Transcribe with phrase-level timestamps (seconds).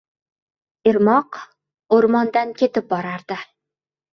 [0.91, 1.37] Irmoq
[1.99, 3.39] oʻrmondan ketib borardi.